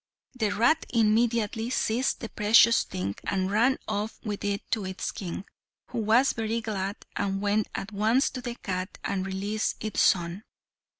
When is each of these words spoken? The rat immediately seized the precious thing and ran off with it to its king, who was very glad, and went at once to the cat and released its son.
The 0.33 0.49
rat 0.49 0.87
immediately 0.89 1.69
seized 1.69 2.21
the 2.21 2.29
precious 2.29 2.83
thing 2.85 3.17
and 3.23 3.51
ran 3.51 3.77
off 3.87 4.17
with 4.23 4.43
it 4.43 4.63
to 4.71 4.83
its 4.83 5.11
king, 5.11 5.45
who 5.89 5.99
was 5.99 6.33
very 6.33 6.59
glad, 6.59 6.95
and 7.15 7.39
went 7.39 7.67
at 7.75 7.91
once 7.91 8.31
to 8.31 8.41
the 8.41 8.55
cat 8.55 8.97
and 9.03 9.27
released 9.27 9.75
its 9.79 10.01
son. 10.01 10.41